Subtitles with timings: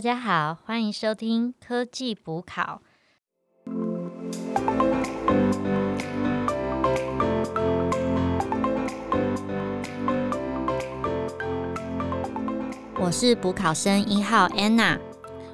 [0.00, 2.80] 大家好，欢迎收听科技补考。
[12.98, 14.98] 我是补考生一号 Anna，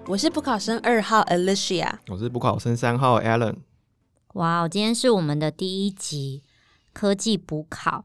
[0.06, 3.56] 我是补考生二号 Alicia，我是补考生三号 Alan。
[4.34, 6.44] 哇，今天是我们的第一集
[6.92, 8.04] 科技补考。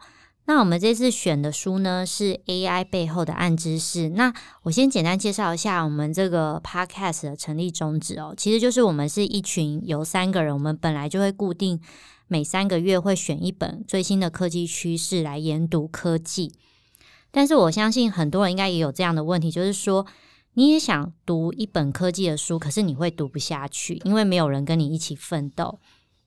[0.51, 4.09] 那我们这次选的书呢是 AI 背后的暗知识。
[4.09, 11.79] 那我先简单介绍一下我们这个 Podcast 的成立宗旨哦，其实就是我们是一群由三个人，我们本来就会固定
[12.27, 16.51] 每三个月会选一本最新的科技趋势来研读科技。
[17.31, 20.05] 但是我相信很多人应该也有这样的问题，就是说
[20.55, 25.79] 你也想读一本科技的书，可是你会读不下去，因为没有人跟你一起奋斗。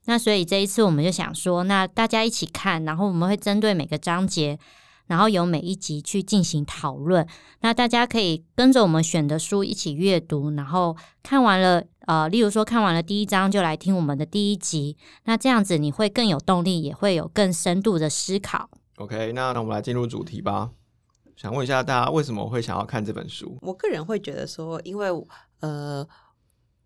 [0.06, 4.58] 那所以这一次我们就想说，那大家一起看，然后我们会针对每个章节，
[5.06, 7.26] 然后由每一集去进行讨论。
[7.60, 14.96] 那大家可以跟着我们选的书一起阅读，然后看完了，呃，例如说看完了第一章就来听我们的第一集。
[15.24, 18.68] 那这样子你会更有动力，也会有更深度的思考。
[18.96, 20.70] OK，那那我们来进入主题吧。
[21.34, 23.58] 想问一下大家，为什么会想要看这本书？
[23.62, 25.08] 我个人会觉得说，因为
[25.60, 26.06] 呃。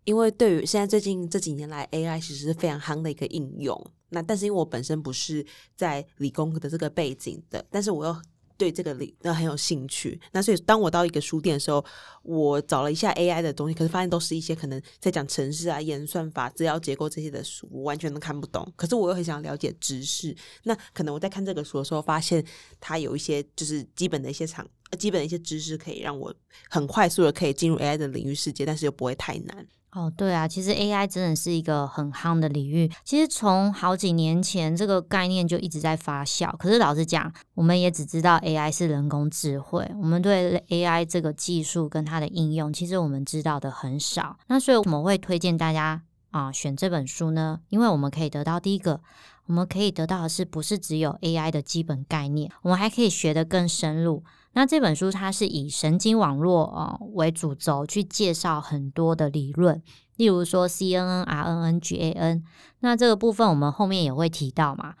[0.09, 3.79] 因为对于现在最近这几年来，AI 其实是非常夯的一个应用。
[4.09, 8.21] 那但是因为我本身不是在理工科的这个背景的，但是我又
[8.57, 10.19] 对这个理那很有兴趣。
[10.31, 11.85] 那所以当我到一个书店的时候，
[12.23, 18.67] 我找了一下 AI 的东西，可是发现都是一些可能在讲程式啊、演算法、资料结构这些的书，我完全都看不懂。
[18.75, 20.35] 可是我又很想了解知识。
[20.63, 22.43] 那可能我在看这个书的时候，发现
[22.79, 26.33] 它有一些就是基本的一些场、基本的一些知识，可以让我
[26.67, 29.67] 很快速的可以进入 AI 的领域世界，但是又不会太难。
[29.91, 32.91] 哦，对啊，其实 AI 真的是一个很夯的领域。
[33.03, 36.55] 其实从好几年前，这个概念就一直在发酵。
[36.57, 44.37] 可是老实讲，我们也只知道 AI 是人工智慧，我们对 AI 这个技术跟它的应用，其实我们知道的很少。
[44.45, 49.01] 那所以我们会推荐大家啊选这本书呢，因为我们可以得到第一个，
[49.47, 54.23] 我们可以得到的是不是只有 AI 的基本概念，我们还可以学得更深入。
[54.53, 59.81] 那这本书它是以神经网络啊为主轴去介绍很多的理论，
[60.17, 62.43] 例如说 CNN、RNN、GAN。
[62.79, 64.95] 那这个部分我们后面也会提到嘛。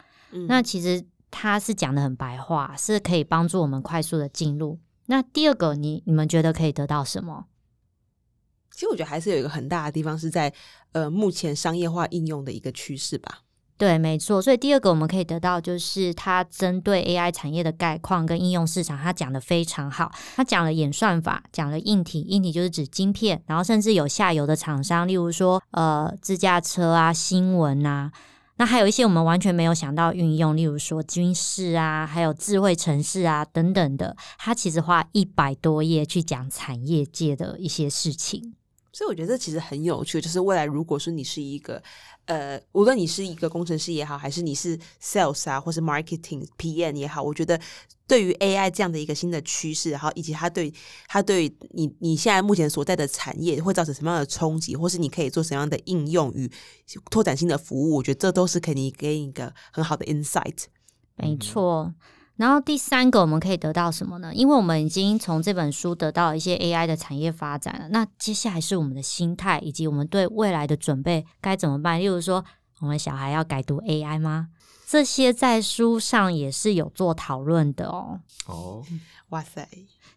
[0.47, 4.79] 那其实它是讲的很白话，是可以帮助我们快速的进入。
[5.07, 7.45] 那第二个，你你们觉得可以得到什么？
[8.71, 10.53] 其实我觉得还是有一个很大的地方是在
[10.91, 13.41] 呃目前商业化应用的一个趋势吧。
[13.79, 14.41] 对，没错。
[14.41, 20.11] 所以第二个我们可以得到，就是它针对 AI 产业的概况跟应用市场，它讲的非常好。
[20.35, 28.11] 它讲了演算法，讲了硬体，硬体就是指晶片，然后甚至有下游的厂商，例如说呃自驾车啊、新闻啊，
[28.57, 34.13] 那还有一些我们完全没有想到运用，例如说军事啊，还有智慧城市啊等等的。
[34.37, 38.55] 它其实花一百多页去讲产业界的一些事情。
[38.91, 41.81] 所以我觉得这其实很有趣，就是未来如果说你是一个
[42.29, 47.59] 呃，无论你是一个工程师也好，还是你是 sales 啊，或是 marketing PM 也好，我觉得
[48.07, 50.71] 对于 AI 这样的一个新的趋势，然后以及它对
[51.07, 56.47] 它对你你现在目前所在的产业会造成什么样的冲击，或是你可以做什么样的应用与
[57.09, 60.65] 拓展新的服务，我觉得这都是可以给你一个很好的 insight。
[61.15, 61.91] 没错。
[62.39, 64.33] 然后第三个我们可以得到什么呢？
[64.33, 67.89] 因为我们已经从这本书得到一些 AI 的产业发展了。
[67.89, 71.99] 那接下来是我们的心态以及我们对未来的准备该怎么办？
[71.99, 72.45] 例如说，
[72.79, 74.47] 我们小孩要改读 AI 吗？
[74.87, 78.21] 这些在书上也是有做讨论的哦。
[78.45, 78.85] 哦，
[79.29, 79.67] 哇塞，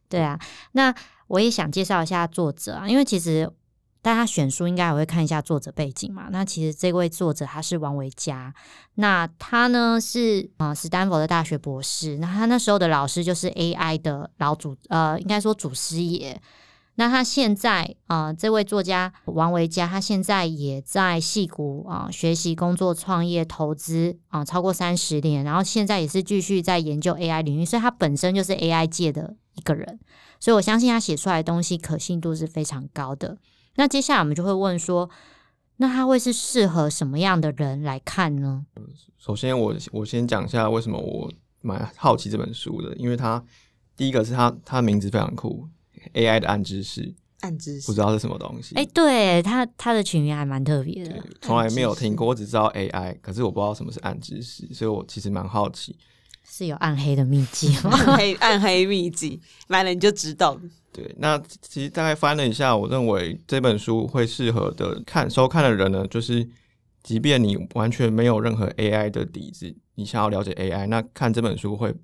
[0.09, 0.39] 对啊。
[0.71, 0.95] 那
[1.27, 3.53] 我也想介绍一下作者啊，因为其实。
[4.03, 6.27] 大家选书应该也会看一下作者背景嘛？
[6.33, 8.53] 那其实这位作者他是王维佳，
[8.97, 16.43] 那他呢是啊斯坦福的大学博士，那他那时候的老师就是 AI 的老祖呃，应该说祖师爷。
[16.97, 30.01] 那他现在啊，这位作家王维佳，他现在也在戏谷啊学习、工作、创业、投资啊超过三十年，然后现在也是继续在研究 AI 领域，所以他本身就是 AI 界的一个人，
[30.39, 33.39] 所以我相信他写出来的东西可信度是非常高的。
[33.77, 35.09] 那接下来我们就会问说，
[35.77, 38.67] 那他会是适合什么样的人来看呢？
[39.19, 43.43] 首先，我我先讲一下为什么我蛮好奇这本书的，因为它
[43.97, 45.67] 第一个是它它的名字非常酷
[46.15, 48.75] ，AI 的暗知识，暗知识不知道是什么东西。
[48.75, 55.97] 哎，对它它的群名还蛮特别的，从来没有听过，我只知道 AI，可是我不知道什么是暗知识，所以我其实蛮好奇，
[56.45, 57.91] 是有暗黑的秘籍吗？
[57.93, 60.61] 暗黑暗黑秘籍，买了你就知道。
[60.93, 66.47] 对，那其实大概翻了一下，我认为这本书会适合的看收看的人呢，就是
[67.03, 71.95] 即便你完全没有任何 AI 的底子，你想要了解 AI，那看这本书会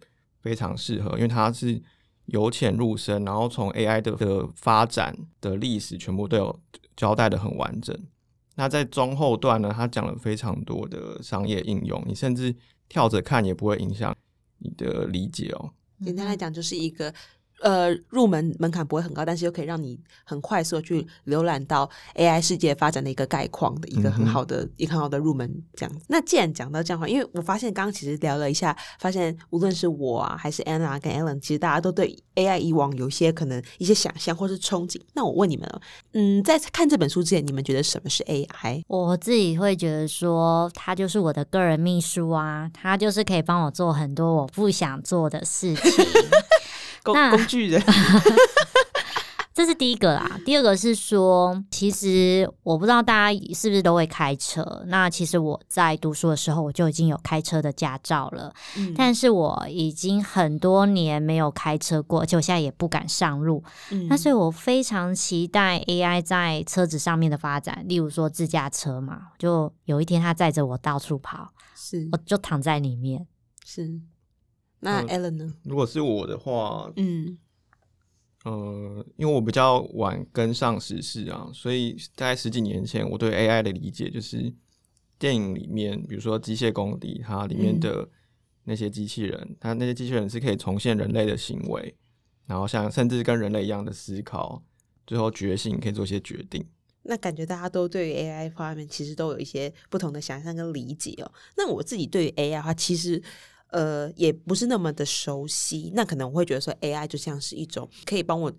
[0.41, 1.79] 非常适合，因为它是
[2.25, 6.61] 由浅入深，然后从 AI 的的发展的历史全部都有
[6.97, 7.95] 交代的很完整。
[8.57, 12.57] 那在中后段呢，他讲了非常多的商业应用，你甚至
[12.89, 14.17] 跳着看也不会影响
[14.61, 15.71] 你的理解哦。
[16.03, 17.13] 简单来讲，就是一个。
[17.61, 25.93] 呃，入门门槛不会很高，但是又可以让你很快速去浏览到 AI 世界发展的一个概况的一个很好的、一个很好的入门这样。
[26.07, 35.01] 那既然讲到这样话，因为我发现刚刚其实聊了一下，发现无论是我啊，还是 Anna 跟 Alan，其实大家都对 AI 以往有一些可能一些想象或是憧憬。
[35.15, 35.69] 那我问你们，
[36.13, 38.85] 嗯，在看这本书之前，你们觉得什么是 AI？
[38.87, 46.05] 我自己会觉得说，它就是我的个人秘书啊，它就是可以帮我做很多我不想做的事情。
[47.13, 47.83] 工工具人，
[49.55, 50.39] 这是第一个啦。
[50.45, 54.85] 第二个是说，其实我不知道大家是不是都会开车。
[54.87, 58.55] 那其实我在读书的时候，我就已经有开车的驾照了。
[58.77, 63.65] 嗯，但是我已经很多年没有开车过，而且我现在也不敢上路。
[63.91, 67.85] 嗯，那所以我非常期待 AI 在车子上面的发展。
[67.89, 73.27] 例如说自驾车嘛，就有一天它载着我到处跑，是，我就躺在里面，
[73.65, 74.01] 是。
[74.81, 75.55] 那 Alan 呢？
[75.65, 77.37] 如果是我的话，嗯，
[78.45, 84.55] 呃，因为我比较晚跟上时事啊，所以大概十几年前，我对 AI 的理解就是
[85.19, 88.09] 电影里面，比如说《机械公敌》，它里面的
[88.63, 91.93] 那些机器人，它那些机器人是可以重现人类的行为，
[92.47, 94.63] 然后像甚至跟人类一样的思考，
[95.09, 96.65] 最后觉醒，可以做一些决定。
[97.03, 101.33] 那感觉大家都对于 AI 方面其实都有一些不同的想象跟理解哦。
[101.57, 103.21] 那我自己对于 AI 的话，其实。
[103.71, 108.53] 呃，也不是那么的熟悉，那可能我会觉得说，AI 就像是一种可以帮我，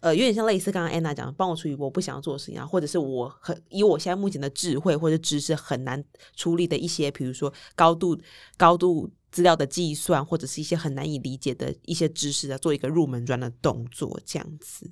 [0.00, 6.04] 呃，有点像类似刚刚 Anna 讲，帮我处理我不想要做的事情啊，或者是我很以我现在目前的智慧或者知识很难
[6.36, 8.18] 处理的一些，比如说高度
[8.56, 14.90] 高度资料的计算，或者是一些很难以理解的一些知识啊，做一个入门砖的动作，这样子。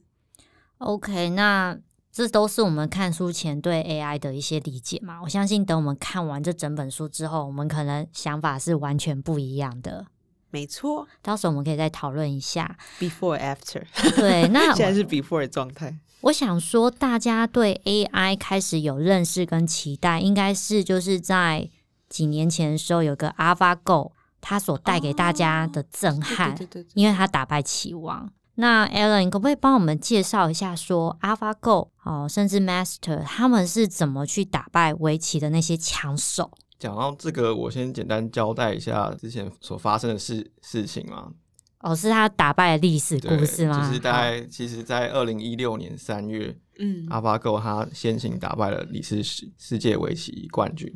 [0.78, 1.78] OK，那。
[2.12, 5.20] 这都是我们看书前对 AI 的一些理解嘛？
[5.22, 10.06] 我相信等我们看完这整本书之后，我们可能想法是完全不一样的。
[10.50, 13.82] 没错，到时候我们可以再讨论一下 before after。
[14.16, 15.96] 对，那 现在是 before 的状态。
[16.22, 21.70] 我想说，大家对 AI 开始有认识跟期待，应该是就是在
[22.08, 24.10] 几年前的时候，有个 AlphaGo，
[24.40, 26.58] 它所带给大家的震撼，
[26.94, 28.30] 因为它打败棋王。
[28.60, 36.50] 那 Alan，可不可以帮我们介绍一下，说 AlphaGo 哦，甚至 Master 他们是怎么去打败围棋的那些强手？
[36.78, 41.32] 讲到这个，我先简单交代一下之前所发生的事事情嘛。
[41.78, 43.88] 哦，是他打败的历史故事吗？
[43.88, 50.92] 就是大概，其实，在二零一六年三月，嗯，AlphaGo 他先行打败了李世世世界围棋冠军，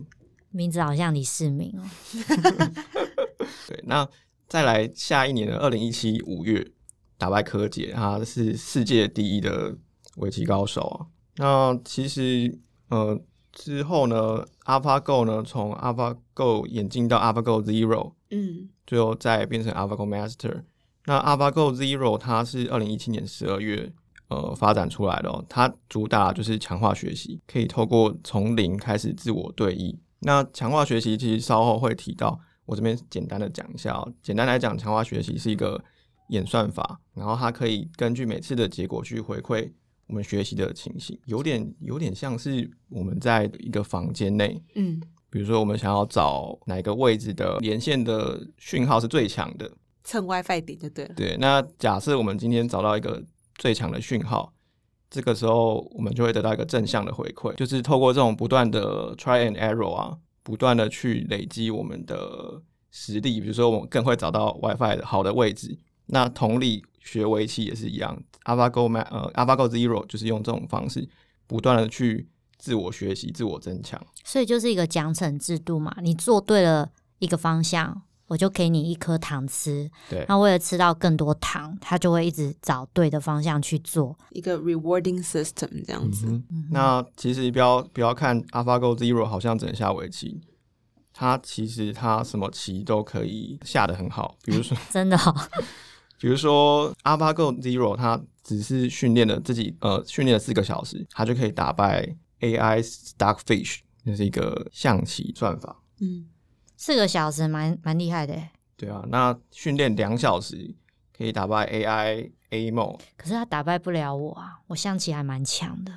[0.50, 1.82] 名字好像李世民哦。
[3.66, 4.06] 对，那
[4.46, 6.70] 再来下一年的二零一七五月。
[7.24, 9.74] 打败柯洁，他是世界第一的
[10.16, 11.06] 围棋高手啊。
[11.36, 12.58] 那其实，
[12.90, 13.18] 呃，
[13.50, 20.64] 之后呢，AlphaGo 呢，从 AlphaGo 演进到 AlphaGo Zero，嗯，最后再变成 AlphaGo Master。
[21.06, 23.90] 那 AlphaGo Zero 它是二零一七年十二月
[24.28, 29.96] 呃发展出来的，哦它主打就是强化学习，可以透过从零开始自我对弈。
[30.18, 34.12] 那强化学习其实稍后会提到，我这边简单的讲一下哦。
[34.22, 35.82] 简单来讲，强化学习是一个。
[36.28, 39.70] 演算法，然后它可以根据每次的结果去回馈
[40.06, 49.70] 我们学习的情形，有点有点像是我们在一个房间内，嗯，比如说我们想要找哪个位置的连线的讯号是最强的，
[50.02, 51.14] 蹭 WiFi 点就对了。
[51.14, 53.24] 对，那假设我们今天找到一个
[53.56, 54.52] 最强的讯号，
[55.10, 65.78] 这个时候我们就会得到一个正向的回馈，就是透过这种不断的 try and error 啊，不断的去累积我们的实力，比如说我们更会找到 WiFi 的好的位置。
[66.06, 71.08] 那同理，学围棋也是一样，AlphaGo 呃 AlphaGo Zero 就是用这种方式
[71.46, 74.00] 不断的去自我学习、自我增强。
[74.22, 79.90] 所以就是一个奖惩制度嘛，你做对了一个方向，我就给你一颗糖吃。
[80.10, 86.42] 对，那为了吃到更多糖，他就会一直找对的方向去做一个 rewarding system 这样子。
[86.70, 90.40] 那其实不要不要看 AlphaGo Zero 好像只能下围棋。
[91.16, 95.16] 它其实它什么棋都可以下的很好，比如说 真的。
[96.18, 105.76] 比如说，AlphaGo Zero，它只是训练了自己，呃，训练了四个小时，它就可以打败 AI Stockfish，那是一个象棋算法。
[106.00, 106.26] 嗯，
[106.76, 108.34] 四个小时蛮蛮厉害的。
[108.76, 110.74] 对啊，那训练两小时
[111.16, 115.92] 可以打败 AI Amo，可是他打败不了我啊，我象棋还蛮强的。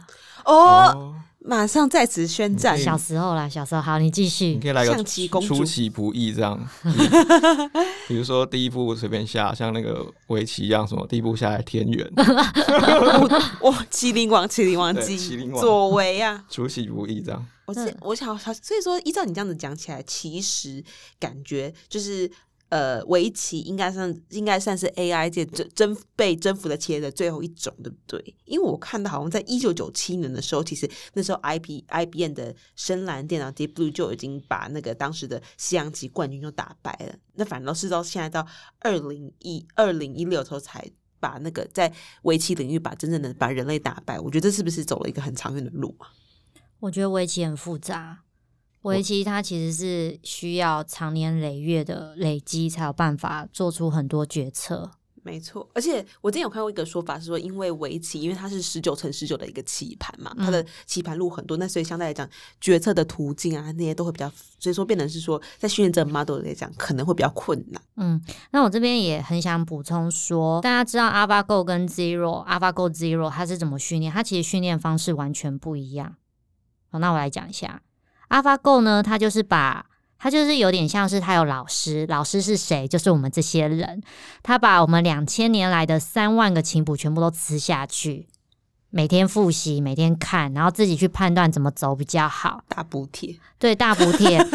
[0.46, 1.16] 哦，
[1.48, 2.78] 马上在此宣战。
[2.78, 4.60] 小时候啦，小时候好，你继你续。
[4.60, 6.60] 可以来个象棋公主出其不意这样，
[8.08, 12.06] 比如说第一步随便下，像那个围棋一样，什么第一步下来天元，
[13.62, 16.44] 哇，麒麟王，麒麟王麒麟王左为啊！
[16.50, 17.46] 出其不意这样。
[17.66, 20.84] 我是我想，所以说依照你这样子讲起来，其实
[21.20, 22.30] 感觉就是
[22.70, 28.36] 呃，围棋应该算应该算是 AI 界征征被征服的企业的最后一种，对不对？
[28.46, 37.16] 因为我看到好像在一九九七年的时候，其实那时候 IB IBM 的深蓝电脑 Deep Blue 就已经把那个当时的西洋棋冠军就打败了。
[37.36, 38.46] 那反倒是到现在到
[38.80, 40.90] 二零一二零一六时候才。
[41.20, 46.14] 把那个在围棋领域把真正的把人类打败，我觉得这是不是走了一个很长远的路啊？
[46.80, 48.20] 我觉得围棋很复杂，
[48.88, 54.92] 围棋它其实是需要长年累月的累积，才有办法做出很多决策。
[55.24, 62.26] 没错，而且我之前有看过一个说法是说，因为围棋，因为它是十九乘十九的一个棋盘嘛，它的棋盘路很多，那所以相对来讲，
[62.62, 67.82] 决策的途径啊那些都会比较，所以说变成是说，在训练这个 model 来讲，可能会比较困难。
[67.98, 74.10] 嗯，那我这边也很想补充说，大家知道 AlphaGo 跟 Zero、AlphaGo Zero 它是怎么训练？
[74.10, 76.16] 它其实训练方式完全不一样。
[76.90, 77.82] 好，那我来讲一下
[78.30, 79.86] AlphaGo 呢，它就是把
[80.20, 82.88] 它就是有点像是它有老师，老师是谁？
[82.88, 84.02] 就是我们这些人，
[84.42, 88.28] 他把我们两千年来的三万个琴谱全部都吃下去，
[88.90, 92.62] 每天复习，每天看，然后自己去判断怎么走比较好。
[92.68, 94.46] 大补贴，对，大补贴。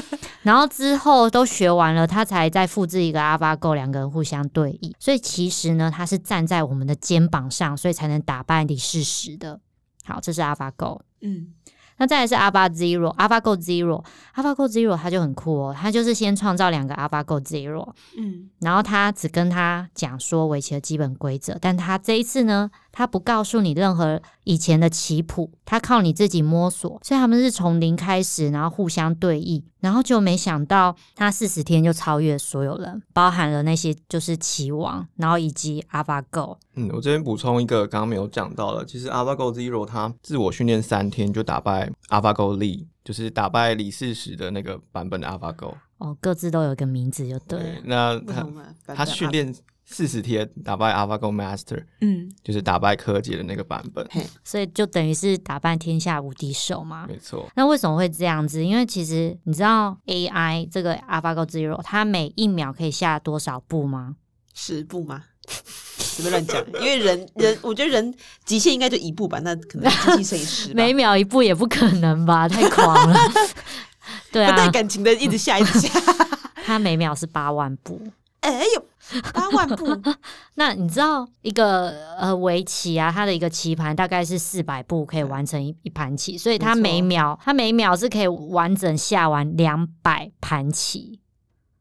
[0.42, 4.92] 然后之后都学完了，他才再复制一个 AlphaGo，两个人互相对弈。
[4.98, 9.60] 所以其实呢，他是站在我们的肩膀上，所以才能打败李世石的。
[10.04, 11.02] 好，这是 AlphaGo。
[11.20, 11.54] 嗯，
[12.02, 45.75] 那再来是 Alpha Zero，AlphaGo Zero，AlphaGo Zero 它就很酷哦，它就是先创造两个 AlphaGo Zero，嗯，然后他只跟他讲说围棋的基本规则，但他这一次呢，他不告诉你任何以前的棋谱，他靠你自己摸索，所以他们是从零开始，然后互相对弈，然后就没想到他四十天就超越所有人，包含了那些就是棋王，然后以及 AlphaGo，嗯，我这边补充一个刚刚没有讲到的，其实 AlphaGo Zero 它自我训练三天就打败 AlphaGo Lee，就是打败李世石的那个版本的 AlphaGo。
[45.99, 47.80] 哦，各自都有一个名字就对了。
[47.84, 48.44] 那他
[48.92, 54.06] 他训练四十天打败 AlphaGo Master，嗯，就是打败柯洁的那个版本。
[54.10, 57.06] 嘿，所以就等于是打败天下无敌手嘛。
[57.08, 58.64] 没错，那为什么会这样子？
[58.64, 64.16] 因为其实你知道 AI 这个 AlphaGo Zero 它每一秒可以下多少步吗？
[64.54, 65.24] 十步吗？
[65.98, 73.16] 随便乱讲，因为人人，我觉得人极限应该就一步吧，那可能机器摄影师，每秒一步也不可能吧， 太狂了。
[74.30, 75.88] 对不带啊，感情的一直下一直下，
[76.64, 78.00] 它每秒是八万步。
[78.40, 78.84] 哎呦，
[79.33, 79.87] 八万步，
[80.54, 91.21] 那你知道一个呃围棋啊，它的一个棋盘大概是四百步可以完成一一盘棋，所以它每秒它每秒是可以完整下完两百盘棋，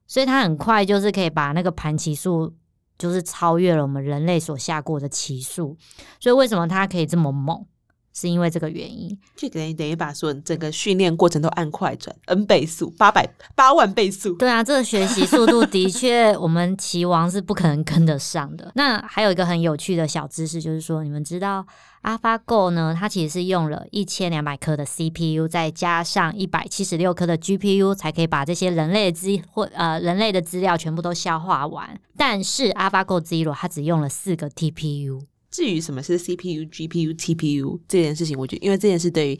[0.07, 2.53] 所以它很快就是可以把那个盘棋数
[2.97, 5.77] 就是超越了我们人类所下过的棋数，
[6.19, 7.65] 所以为什么它可以这么猛，
[8.13, 9.17] 是因为这个原因。
[9.35, 18.71] 就等于等于把所有整个训练过程都按快转 n 倍速，八百八万倍速，对啊，这个学习速度的确，我们棋王是不可能跟得上的。
[18.75, 21.65] 那还有一个很有趣的小知识，就是说，你们知道
[22.03, 31.99] AlphaGo 呢，它其实是用了一千两百颗的 CPU，再加上一百七十六颗的 GPU，才可以把这些人类的资或呃人类的资料全部都消化完。
[32.17, 35.21] 但是 AlphaGo Zero 它只用了四个 TPU。
[35.51, 39.39] 至于什么是 CPU、GPU、TPU 这件事情，我觉得因为这件事对于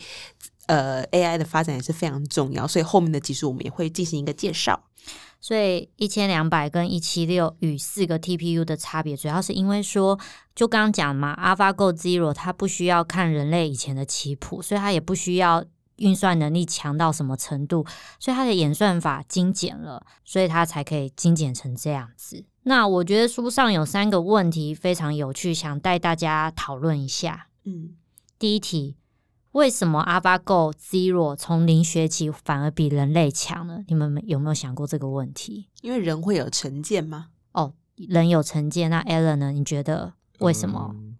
[0.67, 4.83] 呃 AI 的发展也是非常重要，所以后面的技术我们也会进行一个介绍。
[5.39, 10.19] 所以一千两百跟一七六与四个 TPU 的差别，主要是因为说，
[10.53, 15.65] 就刚刚讲嘛，AlphaGo Zero 它不需要看人类以前的棋谱，所以它也不需要
[16.01, 17.85] 运算能力强到什么程度，
[18.19, 22.43] 所以它的演算法精简了，所以它才可以精简成这样子。
[22.63, 27.47] 那我觉得书上有三个问题非常有趣，想带大家讨论一下。
[27.63, 27.95] 嗯，
[28.37, 28.97] 第一题，
[29.51, 33.83] 为什么 AlphaGo Zero 从零学起反而比人类强呢？
[33.87, 35.69] 你们有没有想过这个问题？
[35.81, 37.27] 因为人会有成见吗？
[37.53, 39.51] 哦，人有成见，那 Alan 呢？
[39.51, 40.91] 你觉得为什么？
[40.93, 41.10] 嗯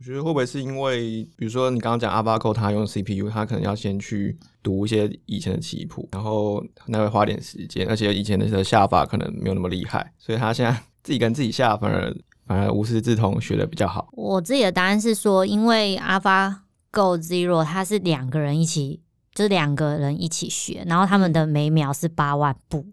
[0.00, 10.72] 我觉得会不会是因为，比如说你刚刚讲 AlphaGo 它用 CPU，他可能要先去读一些以前的棋谱，然后那会花点时间，而且以前的下法可能没有那么厉害，所以他现在
[11.04, 12.16] 自己跟自己下，反而
[12.46, 14.08] 反而无师自通，学的比较好。
[14.12, 19.02] 我自己的答案是说，因为 AlphaGo Zero 他是两个人一起，
[19.34, 22.84] 就是两个人一起学，然后他们的每秒是八万步，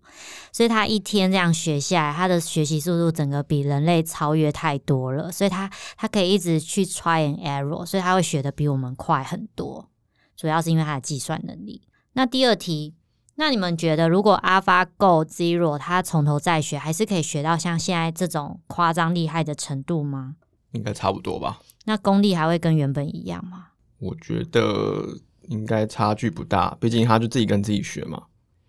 [0.51, 9.89] 所以他一天这样学下来，他的学习速度整个比人类超越太多了，所以他他可以一直去 try and error，所以他会学的比我们快很多。
[10.35, 11.81] 主要是因为他的计算能力。
[12.13, 12.93] 那第二题，
[13.35, 20.35] 那你们觉得如果 AlphaGo Zero 他从头再学，还是可以学到像现在这种夸张厉害的程度吗？
[20.73, 21.59] 应该差不多吧？
[21.85, 23.69] 那功力还会跟原本一样吗？
[23.99, 25.07] 我觉得
[25.47, 28.23] 应该差距不大，毕竟他就自己跟自己学嘛，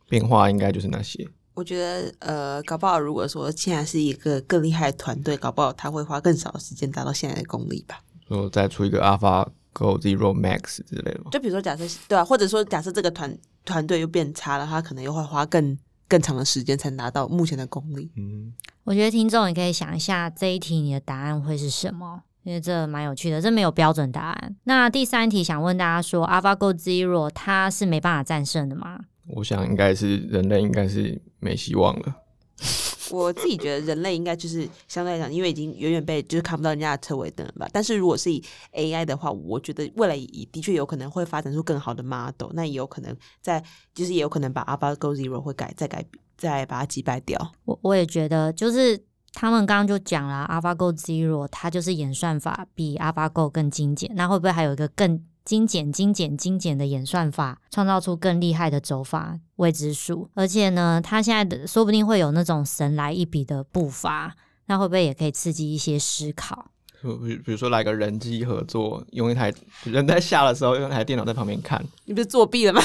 [0.08, 1.28] 变化应该就是那些。
[1.54, 8.00] 我觉得呃，搞不好如果说现在是一个更厉害的团队，搞不好他会花更少的时间达到现在的功力吧。
[8.28, 11.30] 说再出一个 AlphaGo Zero Max 之类的吗？
[11.32, 18.10] 就比如说假设对啊，或者说假设这个团团队又变差了，他可能又会花更更长的时间才达到目前的功力。
[18.16, 18.52] 嗯，
[18.84, 24.56] 我觉得听众也可以想一下这一题你的答案会是什么，因为这蛮有趣的，这没有标准答案。
[24.64, 29.00] 那第三题想问大家说，AlphaGo Zero 它是没办法战胜的吗？
[29.26, 32.14] 我想应该是人类应该是没希望了。
[33.12, 37.68] 我自己觉得人类应该就是相对来讲，因为已经远远被就是看不到人家的车尾灯了吧。
[37.70, 43.62] 但是如果是以 AI 的话，我觉得未来也的确有可能会发展出更好的 model，那也有可能在
[43.94, 46.02] 就是也有可能把 AlphaGo Zero 会改再改
[46.38, 47.52] 再把它击败掉。
[47.66, 48.98] 我我也觉得，就是
[49.32, 60.28] 他们刚刚就讲了，AlphaGo Zero 它就是演算法比 AlphaGo 更精简，那会不会还有一个更精简、精简、精简的演算法，创造出更厉害的走法未知数？
[60.34, 64.34] 而且呢，它现在的说不定会有那种神来一笔的步伐，
[64.66, 66.70] 那会不会也可以刺激一些思考？
[67.02, 69.52] 比比如说来个人机合作，用一台
[69.84, 71.84] 人在下的时候，用一台电脑在旁边看。
[72.04, 72.82] 你不是作弊了吗？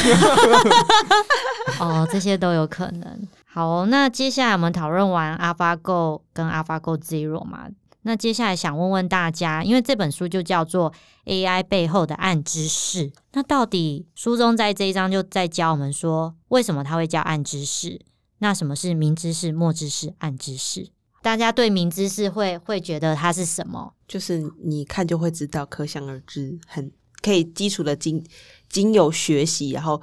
[1.79, 3.27] 哦，这些都有可能。
[3.45, 7.67] 好、哦，那接下来我们讨论完 AlphaGo 跟 AlphaGo Zero 嘛，
[8.01, 10.91] 那接下来想问问大家，因为这本书就叫做
[11.25, 17.99] AI 背后的暗知识，那到底书中在这一章就在教我们说，为什么它会叫暗知识？
[18.39, 20.89] 那什么是明知识、默知识、暗知识？
[21.23, 23.95] 大家对明知识会会觉得它是什么？
[24.07, 28.23] 就是你看就会知道，可想而知，很可以基础的经
[28.69, 29.99] 经有学习，然后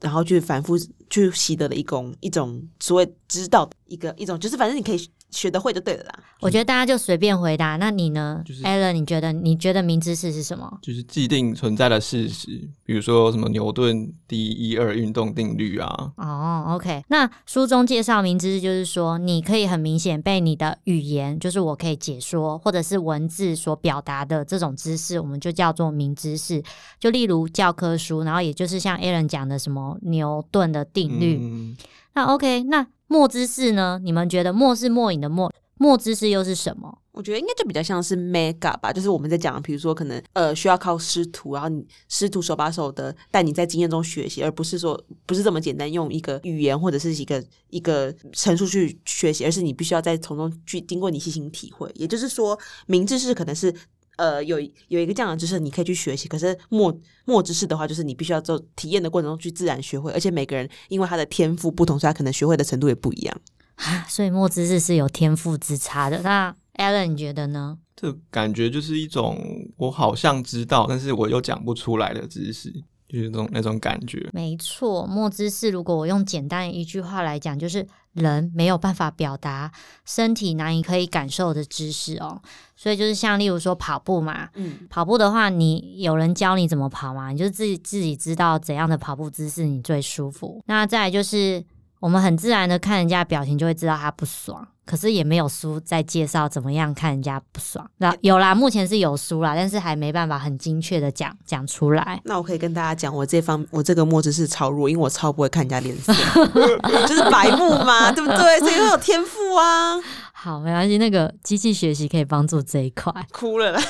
[0.00, 0.76] 然后去反复
[1.08, 6.14] 去习得的一种一种所谓知道的一个一种，就是反正你可以学得会就对了啦。
[6.40, 7.76] 我觉得大家就随便回答。
[7.76, 10.78] 那你呢、就是 a l a n 你觉得你觉得明知识是什么？
[10.80, 17.02] 就是既定存在的事实，比如说什么牛顿第一二运动定律啊，哦，OK。
[17.08, 26.62] 那书中介绍明知识，就是说你可以很明显被你的语言，就是我可以解说，或者是文字所表达的这种知识，我们就叫做明知识。
[27.00, 31.38] 就例如教科书，然后也就是像 Aaron 讲的什么牛顿的定律。
[31.40, 31.76] 嗯，
[32.14, 34.00] 那 OK，那默知识呢？
[34.02, 35.48] 你们觉得默是默影的默，
[35.78, 36.98] 默知识又是什么？
[37.12, 51.88] 我觉得应该就比较像是 mega 吧，就是我们在讲，比如说可能呃需要靠师徒，然后你师徒手把手的带你在经验中学习，而不是说不是这么简单用一个语言或者是一个一个陈述去学习，而是你必须要在从中去经过你细心体会。
[51.94, 53.72] 也就是说，明知识可能是。
[54.16, 56.28] 呃，有有一个这样的知识，你可以去学习。
[56.28, 63.40] 可是墨墨知识的话，就是你必须要做体验的过程中去自然学会，而且每个人因为他的天赋不同，所以他可能学会的程度也不一样。
[63.76, 66.20] 啊，所以墨知识是有天赋之差的。
[66.22, 67.78] 那 Alan 你觉得呢？
[67.96, 69.38] 这感觉就是一种
[69.76, 72.72] 我好像知道，但是我又讲不出来的知识，
[73.08, 74.28] 就是那种那种感觉。
[74.32, 79.70] 没错，墨知识如果我用简单一句话来讲，就是人没有办法表达，
[80.04, 82.40] 身体难以可以感受的知识哦。
[82.76, 90.62] 所以就是像例如说跑步嘛，嗯，跑步的话，你有人教你怎么跑嘛，你就自己自己知道怎样的跑步姿势你最舒服。
[90.66, 91.64] 那再来就是
[92.04, 97.82] 我们很自然的看人家表情就会知道他不爽，可是也没有书在介绍怎么样看人家不爽。
[97.96, 102.20] 那有啦，目前是有书啦，但是还没办法很精确的讲讲出来。
[102.26, 106.12] 那我可以跟大家讲，我这方我这个墨汁是超弱，因为我超不会看人家脸色，
[107.08, 108.58] 就是白目嘛， 对不对？
[108.58, 109.98] 所以我有天赋啊，
[110.34, 113.10] 好，没关系，那个机器学习可以帮助这一块。
[113.32, 113.80] 哭了啦。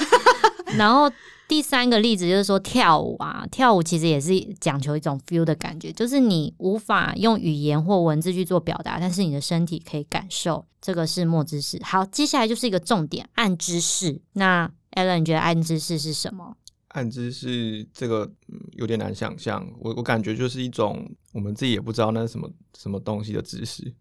[0.77, 1.11] 然后
[1.47, 11.79] 第三个例子就是说跳舞啊，跳舞其实也是讲求一种 feel 的感觉，就是你无法用语言或文字去做表达，但是你的身体可以感受，这个是默知识。
[11.83, 14.21] 好，接下来就是一个重点，暗知识。
[14.33, 16.57] 那 Alan，你觉得暗知识是什么？
[16.89, 18.31] 暗知识这个、
[18.73, 23.93] 有点难想象，我我感觉就是一种我们自己也不知道那是什么什么东西的知识。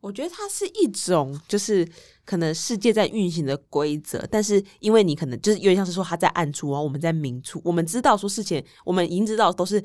[0.00, 1.86] 我觉得它是一种，就是
[2.24, 9.82] 可能世界在运行的规则，但是因为你可能就是有点像是说它在暗处，然后我们在明处，我们知道说事情，我们已经知道都是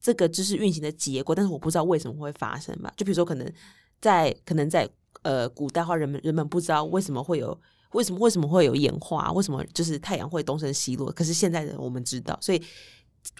[0.00, 2.92] 这个知识运行的结果，但是我不知道为什么会发生吧。
[2.96, 3.52] 就比如说，可能
[4.00, 4.88] 在可能在
[5.22, 7.56] 呃古代话，人们人们不知道为什么会有
[7.92, 12.62] 为什么为什么会有演化，为什么就是太阳会东升西落，可是现在的我们知道，所以。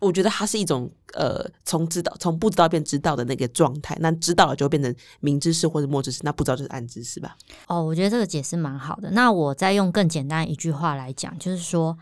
[0.00, 7.36] 我觉得它是一种呃，从知道从不知道变知道的那个状态，那知道了就变成明知识或者默知识，那不知道就是暗知识吧。
[7.66, 9.10] 哦，我觉得这个解释蛮好的。
[9.10, 11.96] 那我再用更简单一句话来讲，就是说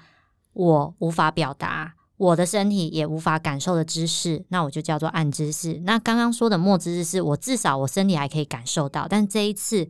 [0.52, 5.80] 我无法表达，我的身体也无法感受的知识，那我就叫做暗知识。
[5.84, 9.88] 那刚刚说的默知识，是我至少我身体还可以感受到，但这一次，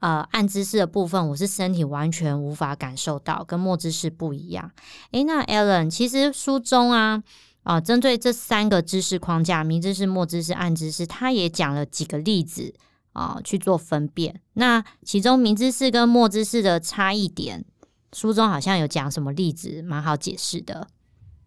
[0.00, 4.70] 呃，暗知识的部分，我是身体完全无法感受到，跟默知识不一样。
[5.10, 7.22] 诶，那 Alan，其实书中啊，
[7.64, 12.72] 啊，针对这三个知识框架——明知识、默知识、暗知识，他也讲了几个例子
[13.12, 14.40] 啊，去做分辨。
[14.52, 17.64] 那其中明知识跟默知识的差异点，
[18.12, 20.86] 书中好像有讲什么例子，蛮好解释的。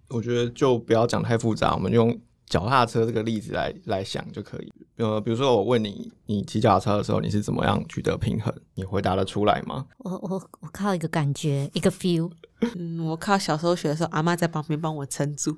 [0.10, 2.20] 我觉得就不要讲太复杂，我们用
[2.52, 4.74] 脚踏车这个例子来来想就可以。
[4.98, 8.54] 呃，比如说我问你，你骑脚踏车的时候你是怎么样取得平衡？
[8.76, 9.86] 你回答得出来吗？
[10.00, 12.30] 我我我靠一个感觉，一个 feel。
[12.78, 15.58] 嗯，我靠小时候学的时候，阿妈在旁边帮我撑住。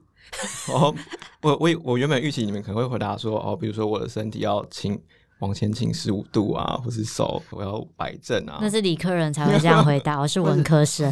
[0.72, 0.94] 哦，
[1.42, 5.02] 我我我原本预期你们可能会回答说，哦，比如说我的身体要倾
[5.40, 8.60] 往前倾十五度啊，或是手我要摆正啊。
[8.62, 11.12] 那是理科人才会这样回答，我是文科生。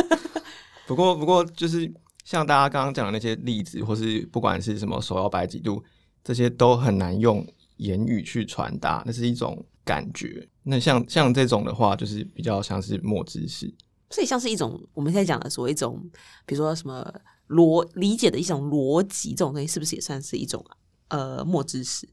[0.86, 1.90] 不过不过就是。
[2.30, 5.82] 像大家刚刚讲的那些例子，或是不管是什么手要摆几度，
[6.22, 7.44] 这些都很难用
[7.78, 10.48] 言语去传达，那是一种感觉。
[10.62, 13.74] 那像像这种的话，就是比较像是墨知识，
[14.10, 16.00] 所以像是一种我们现在讲的所谓一种，
[16.46, 17.12] 比如说什么
[17.48, 20.64] 逻理解的一种逻辑，这种东西是不是也算是一种
[21.08, 22.08] 呃墨知识？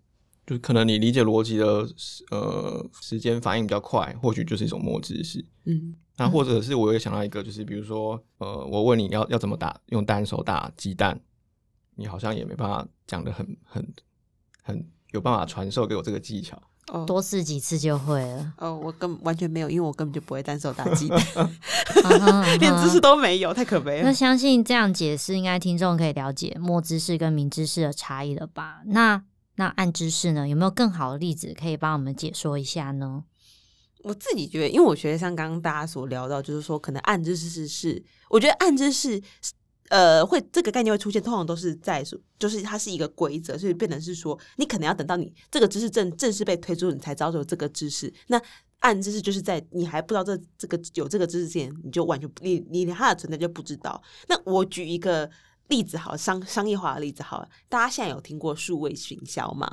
[0.48, 1.88] 就可能你理解逻辑的
[2.32, 5.46] 呃时间反应比较快，或许就是一种默知识。
[5.66, 5.94] 嗯。
[6.20, 11.20] 那或者是我也想到一个，就是比如说，呃，我问你要要怎么打用单手打鸡蛋，
[11.96, 13.94] 你好像也没办法讲的很很
[14.64, 16.60] 很有办法传授给我这个技巧。
[16.92, 18.54] 哦，多试几次就会了。
[18.58, 21.52] 哦，我根完全没有，因为我根本就不会单手打鸡蛋，
[22.60, 24.06] 连知识都没有，太可悲了。
[24.06, 28.82] 那相信这样解释，应该听众可以了解默知识跟明知识的差异了吧？
[28.86, 29.22] 那
[29.58, 30.48] 那暗知识呢？
[30.48, 33.24] 有没有更好的例子可以帮我们解说一下呢？
[34.04, 39.22] 我自己觉得，因为我觉得像刚刚大家所聊到，就是说可能暗知识是是，我觉得暗知识，
[39.90, 42.04] 呃，会这个概念会出现，通常都是在
[42.40, 48.14] 就是它是一个规则，所以变成是说，你可能要等到你这个知识正正式被推出，你才知道有这个知识。
[48.28, 48.40] 那
[48.80, 54.02] 暗知识就是在你还不知道这这个有这个知识之前，你就完全你你连它的存在就不知道。
[54.30, 55.30] 那我举一个
[55.68, 59.68] 例子，好商商业化的例子，好，大家现在有听过数位行销吗？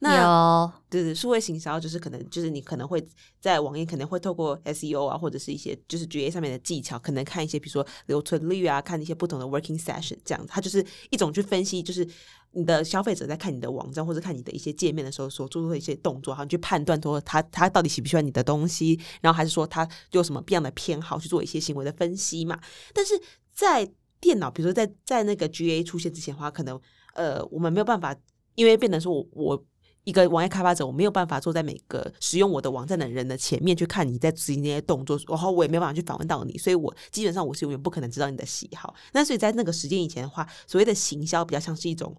[0.00, 3.04] 有，对对，数位行销就是可能就是你可能会
[3.40, 12.08] 在网页可能会透过 SEO 啊，或者是一些就是职业上面的技巧，可能看一些比如说留存率啊，看一些不同的 working session 这样子，它就是一种去分析，就是
[12.52, 22.56] 你的消费者在看你的网站或者看你的一些界面的时候所做出的一些动作，好，你去判断说他他到底喜不喜欢你的东西，然后还是说他有什么不一样的偏好去做一些行为的分析嘛。
[22.94, 23.20] 但是
[23.52, 26.80] 在电脑，比如说在在那个 GA 出现之前的话，可能
[27.14, 28.16] 呃我们没有办法，
[28.54, 29.64] 因为变成说我我。
[30.04, 38.94] 一个网页开发者，我没有办法坐在每个使用我的网站的人的前面去看你在执行那些动作，然后我也没有办法去访问到你，所以我基本上我是永远不可能知道你的喜好。
[39.12, 42.16] 那所以在那个时间以前的话，所谓的行销比较像是一种，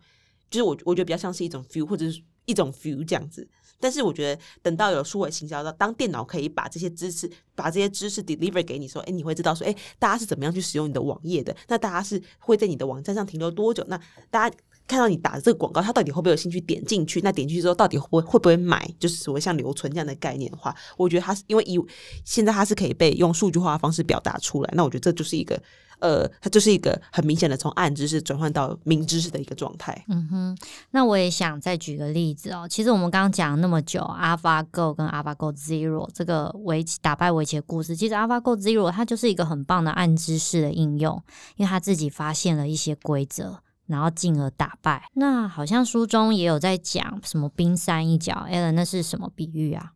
[0.52, 3.50] 就是我我觉得比较像是一种 feel 或者是一种 feel 这样子。
[3.80, 11.56] 但是我觉得等到有数位行销到，当电脑可以把这些知识把这些知识 deliver 给你，说，哎，你会知道说，哎，大家是怎么样去使用你的网页的？
[11.68, 13.84] 那大家是会在你的网站上停留多久？
[13.88, 14.56] 那大家。
[14.90, 17.22] 看到你打的这个广告，他到底会不会有兴趣点进去？
[17.22, 18.92] 那点进去之后，到底会会会不会买？
[18.98, 21.80] 就是所谓像留存这样的概念的话，我觉得它是因为以
[22.26, 24.74] 现在它是可以被用数据化的方式表达出来。
[24.74, 25.62] 那我觉得这就是一个
[26.00, 30.06] 呃，它就是一个很明显的从暗知识转换到明知识的一个状态。
[30.08, 30.58] 嗯哼，
[30.92, 32.68] 那我也想再举个例子哦。
[32.70, 41.22] 其实我们刚刚讲那么久，AlphaGo 跟 AlphaGo Zero 这个围棋打败围棋的故事，其实 AlphaGo Zero 它就是一个很棒的暗知识的应用，
[41.56, 43.60] 因为它自己发现了一些规则。
[43.90, 45.10] 然后进而打败。
[45.16, 49.94] 那好像书中也有在讲什么冰山一角，Allen，那是什么比喻啊？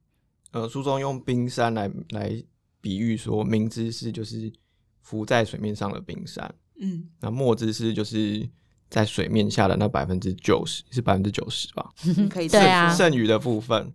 [0.51, 2.43] 呃，书中用冰山来来
[2.81, 4.51] 比喻说，明知识就是
[5.03, 8.49] 浮在水面上的冰山，嗯，那墨汁是就是
[8.89, 11.91] 在水面下的那百分之九十，是百分之九十吧？
[12.29, 13.93] 可以对啊，剩余的部分。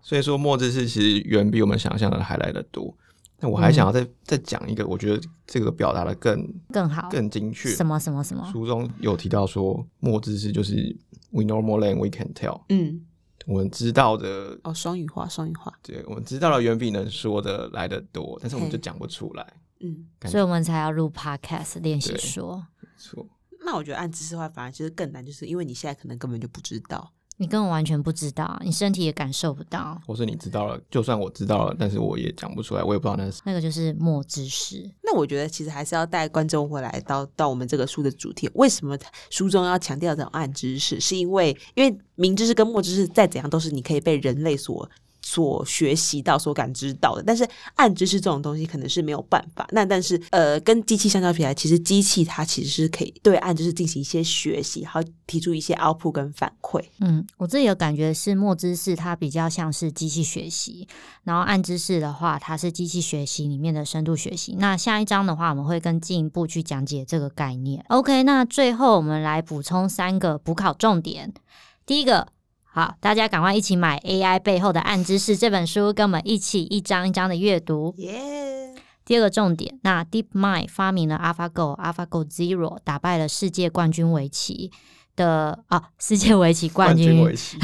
[0.00, 2.96] 所以说，墨汁是其实远比我们想象的还来的多。
[3.38, 7.70] 那我还想要再再讲一个，我觉得这个表达的更更好、更精确。
[7.70, 8.48] 什么什么什么？
[8.52, 10.96] 书中有提到说，墨汁是就是
[11.30, 12.62] we know more than we can tell。
[12.68, 13.00] 嗯，
[13.46, 15.72] 我们知道的哦，双语化，双语化。
[15.82, 19.54] 对，我们知道的远比能说的来的多，但是我们就讲不出来。
[19.82, 22.66] 嗯，所以我们才要录 podcast 练习说。
[22.80, 23.26] 没错。
[23.64, 27.12] 那我觉得按知识化反而其实更难，就是因为你现在可能根本就不知道。
[27.38, 30.00] 你根本完全不知道，你身体也感受不到。
[30.06, 34.88] 或是你知道了，就算我知道了，但是我也讲不出来，我也不知道那是那个就是墨知识。
[35.02, 38.96] 那我觉得其实还是要带观众回来到到我们这个书的主题，为什么
[39.30, 41.00] 书中要强调这种暗知识？
[41.00, 44.88] 是因为因为明知识跟墨知识再怎样都是你可以被人类所
[45.22, 47.22] 所学习到、所感知到的。
[47.22, 49.66] 但是暗知识这种东西可能是没有办法。
[49.70, 56.82] 那但是呃，跟机器相较起来，其实机器它其实是可以对暗知识进行一些学习，然后提出一些 output 跟反馈。
[57.00, 60.86] 嗯，我自己的感觉是墨知识它比较像是机器学习，
[61.24, 64.56] 然后暗知识的话，它是机器学习里面的深度学习。
[64.58, 67.84] 那下一章的话，我们会更进一步去讲解这个概念。
[67.88, 71.32] OK，那最后我们来补充三个补考重点。
[71.84, 72.28] 第一个，
[72.74, 77.92] 好，大家赶快一起买《AI 背后的暗知识》这本书，跟我们一起一章一章的阅读。
[77.98, 78.72] 耶、
[79.04, 84.72] 第二个重点，那 DeepMind 发明了 AlphaGo、AlphaGo Zero，打败了世界冠军围棋
[85.14, 87.58] 的啊，世界围棋冠冠军 军围棋，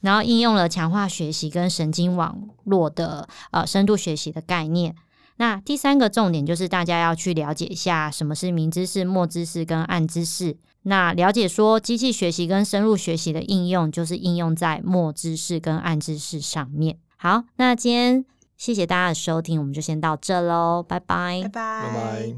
[0.00, 4.96] 然后应用了强化学习跟神经网络的呃深度学习的概念。
[5.36, 10.56] 那第三个重点就是大家要去了解一下什么是明知识、默知识跟暗知识。
[10.84, 16.98] 那了解说机器学习跟深入学习的应用，就是应用在默知识跟暗知识上面。
[17.16, 18.24] 好，那今天
[18.56, 22.32] 谢谢大家的收听，我们就先到这喽，拜拜拜拜拜拜。